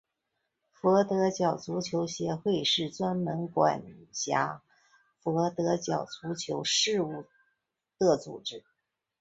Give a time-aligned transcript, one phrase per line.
[0.71, 4.63] 佛得角足球协会是专门管辖
[5.19, 7.25] 佛得角足球事务
[7.99, 8.63] 的组织。